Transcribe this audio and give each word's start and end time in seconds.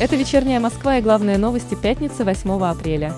Это 0.00 0.16
вечерняя 0.16 0.60
Москва 0.60 0.96
и 0.96 1.02
главные 1.02 1.36
новости 1.36 1.74
пятницы 1.74 2.24
8 2.24 2.50
апреля. 2.64 3.12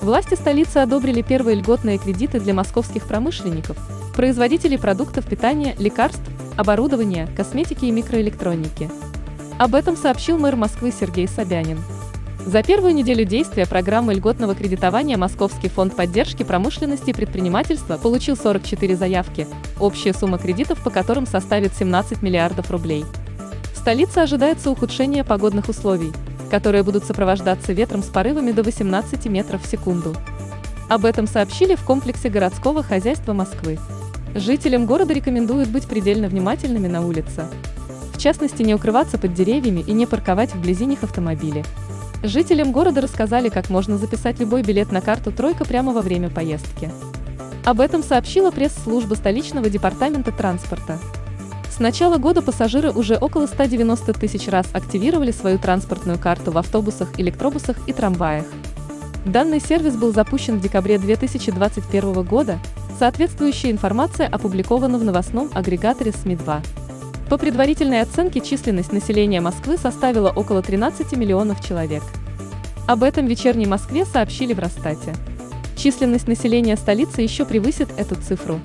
Власти 0.00 0.34
столицы 0.36 0.76
одобрили 0.76 1.22
первые 1.22 1.56
льготные 1.56 1.98
кредиты 1.98 2.38
для 2.38 2.54
московских 2.54 3.08
промышленников, 3.08 3.76
производителей 4.14 4.78
продуктов 4.78 5.26
питания, 5.26 5.74
лекарств, 5.76 6.22
оборудования, 6.56 7.28
косметики 7.36 7.86
и 7.86 7.90
микроэлектроники. 7.90 8.88
Об 9.58 9.74
этом 9.74 9.96
сообщил 9.96 10.38
мэр 10.38 10.54
Москвы 10.54 10.92
Сергей 10.92 11.26
Собянин. 11.26 11.80
За 12.46 12.62
первую 12.62 12.94
неделю 12.94 13.24
действия 13.24 13.66
программы 13.66 14.14
льготного 14.14 14.54
кредитования 14.54 15.18
Московский 15.18 15.68
фонд 15.68 15.96
поддержки 15.96 16.44
промышленности 16.44 17.10
и 17.10 17.12
предпринимательства 17.12 17.96
получил 17.96 18.36
44 18.36 18.94
заявки, 18.94 19.48
общая 19.80 20.14
сумма 20.14 20.38
кредитов 20.38 20.80
по 20.84 20.90
которым 20.90 21.26
составит 21.26 21.74
17 21.74 22.22
миллиардов 22.22 22.70
рублей. 22.70 23.04
Столице 23.80 24.18
ожидается 24.18 24.70
ухудшение 24.70 25.24
погодных 25.24 25.70
условий, 25.70 26.12
которые 26.50 26.82
будут 26.82 27.04
сопровождаться 27.04 27.72
ветром 27.72 28.02
с 28.02 28.08
порывами 28.08 28.52
до 28.52 28.62
18 28.62 29.24
метров 29.24 29.64
в 29.64 29.66
секунду. 29.66 30.14
Об 30.90 31.06
этом 31.06 31.26
сообщили 31.26 31.76
в 31.76 31.84
комплексе 31.84 32.28
городского 32.28 32.82
хозяйства 32.82 33.32
Москвы. 33.32 33.78
Жителям 34.34 34.84
города 34.84 35.14
рекомендуют 35.14 35.70
быть 35.70 35.86
предельно 35.86 36.28
внимательными 36.28 36.88
на 36.88 37.00
улице. 37.00 37.46
В 38.12 38.18
частности, 38.18 38.62
не 38.62 38.74
укрываться 38.74 39.16
под 39.16 39.32
деревьями 39.32 39.80
и 39.80 39.92
не 39.92 40.04
парковать 40.04 40.54
вблизи 40.54 40.84
них 40.84 41.02
автомобили. 41.02 41.64
Жителям 42.22 42.72
города 42.72 43.00
рассказали, 43.00 43.48
как 43.48 43.70
можно 43.70 43.96
записать 43.96 44.38
любой 44.40 44.62
билет 44.62 44.92
на 44.92 45.00
карту 45.00 45.32
«Тройка» 45.32 45.64
прямо 45.64 45.94
во 45.94 46.02
время 46.02 46.28
поездки. 46.28 46.92
Об 47.64 47.80
этом 47.80 48.02
сообщила 48.02 48.50
пресс-служба 48.50 49.14
столичного 49.14 49.70
департамента 49.70 50.32
транспорта. 50.32 50.98
С 51.80 51.82
начала 51.82 52.18
года 52.18 52.42
пассажиры 52.42 52.90
уже 52.92 53.16
около 53.16 53.46
190 53.46 54.12
тысяч 54.12 54.48
раз 54.48 54.66
активировали 54.74 55.30
свою 55.30 55.58
транспортную 55.58 56.18
карту 56.18 56.50
в 56.50 56.58
автобусах, 56.58 57.18
электробусах 57.18 57.78
и 57.88 57.94
трамваях. 57.94 58.44
Данный 59.24 59.60
сервис 59.60 59.96
был 59.96 60.12
запущен 60.12 60.58
в 60.58 60.60
декабре 60.60 60.98
2021 60.98 62.22
года, 62.22 62.58
соответствующая 62.98 63.70
информация 63.70 64.28
опубликована 64.28 64.98
в 64.98 65.04
новостном 65.04 65.48
агрегаторе 65.54 66.12
СМИ-2. 66.12 66.62
По 67.30 67.38
предварительной 67.38 68.02
оценке 68.02 68.42
численность 68.42 68.92
населения 68.92 69.40
Москвы 69.40 69.78
составила 69.78 70.28
около 70.28 70.60
13 70.60 71.16
миллионов 71.16 71.66
человек. 71.66 72.02
Об 72.88 73.02
этом 73.02 73.24
вечерней 73.24 73.64
Москве 73.64 74.04
сообщили 74.04 74.52
в 74.52 74.58
Росстате. 74.58 75.14
Численность 75.76 76.28
населения 76.28 76.76
столицы 76.76 77.22
еще 77.22 77.46
превысит 77.46 77.88
эту 77.96 78.16
цифру. 78.16 78.60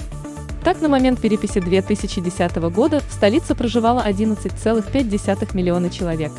Так, 0.66 0.82
на 0.82 0.90
момент 0.90 1.22
переписи 1.22 1.60
2010 1.60 2.56
года 2.72 3.00
в 3.08 3.14
столице 3.14 3.54
проживало 3.54 4.04
11,5 4.04 5.56
миллиона 5.56 5.92
человек. 5.92 6.32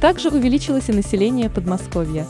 Также 0.00 0.28
увеличилось 0.28 0.88
и 0.88 0.92
население 0.92 1.50
Подмосковья. 1.50 2.24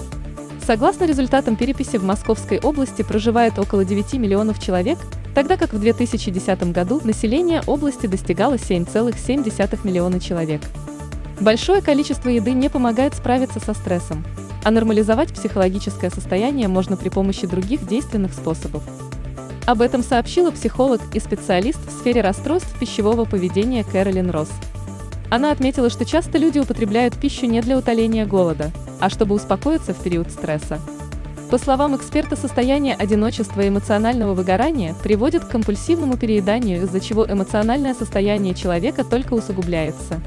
Согласно 0.67 1.05
результатам 1.05 1.57
переписи 1.57 1.99
в 1.99 2.03
Московской 2.03 2.59
области 2.59 3.03
проживает 3.03 3.59
около 3.59 3.85
9 3.85 4.15
миллионов 4.15 4.59
человек, 4.59 4.97
тогда 5.35 5.59
как 5.59 5.75
в 5.75 5.79
2010 5.79 6.73
году 6.73 7.03
население 7.05 7.61
области 7.67 8.07
достигало 8.07 8.55
7,7 8.55 9.81
миллиона 9.85 10.21
человек. 10.21 10.63
Большое 11.41 11.83
количество 11.83 12.31
еды 12.31 12.53
не 12.53 12.71
помогает 12.71 13.15
справиться 13.15 13.61
со 13.61 13.75
стрессом, 13.75 14.25
а 14.65 14.71
нормализовать 14.71 15.35
психологическое 15.35 16.09
состояние 16.09 16.69
можно 16.69 16.97
при 16.97 17.11
помощи 17.11 17.47
других 17.47 17.87
действенных 17.87 18.33
способов. 18.33 18.83
Об 19.69 19.83
этом 19.83 20.03
сообщила 20.03 20.51
психолог 20.51 21.03
и 21.13 21.21
специалист 21.21 21.79
в 21.87 21.91
сфере 21.91 22.23
расстройств 22.23 22.75
пищевого 22.81 23.27
поведения 23.27 23.85
Кэролин 23.85 24.31
Росс. 24.31 24.49
Она 25.29 25.51
отметила, 25.51 25.91
что 25.91 26.07
часто 26.07 26.39
люди 26.39 26.59
употребляют 26.59 27.19
пищу 27.19 27.45
не 27.45 27.61
для 27.61 27.77
утоления 27.77 28.25
голода, 28.25 28.71
а 28.99 29.11
чтобы 29.11 29.35
успокоиться 29.35 29.93
в 29.93 30.03
период 30.03 30.31
стресса. 30.31 30.81
По 31.51 31.59
словам 31.59 31.95
эксперта, 31.95 32.35
состояние 32.35 32.95
одиночества 32.95 33.61
и 33.61 33.69
эмоционального 33.69 34.33
выгорания 34.33 34.95
приводит 35.03 35.45
к 35.45 35.51
компульсивному 35.51 36.17
перееданию, 36.17 36.85
из-за 36.85 37.01
чего 37.01 37.31
эмоциональное 37.31 37.93
состояние 37.93 38.55
человека 38.55 39.05
только 39.05 39.35
усугубляется. 39.35 40.19